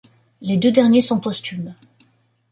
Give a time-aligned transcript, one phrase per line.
[0.41, 1.75] Les deux derniers sont posthumes.